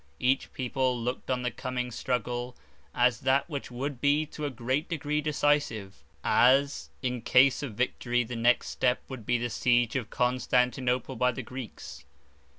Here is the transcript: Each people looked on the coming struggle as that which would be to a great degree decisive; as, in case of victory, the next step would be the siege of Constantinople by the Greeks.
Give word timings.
Each 0.19 0.51
people 0.53 0.99
looked 0.99 1.29
on 1.29 1.43
the 1.43 1.51
coming 1.51 1.91
struggle 1.91 2.55
as 2.91 3.19
that 3.19 3.47
which 3.47 3.69
would 3.69 4.01
be 4.01 4.25
to 4.25 4.45
a 4.45 4.49
great 4.49 4.89
degree 4.89 5.21
decisive; 5.21 6.03
as, 6.23 6.89
in 7.03 7.21
case 7.21 7.61
of 7.61 7.75
victory, 7.75 8.23
the 8.23 8.35
next 8.35 8.69
step 8.69 9.03
would 9.09 9.27
be 9.27 9.37
the 9.37 9.51
siege 9.51 9.95
of 9.95 10.09
Constantinople 10.09 11.15
by 11.17 11.31
the 11.31 11.43
Greeks. 11.43 12.03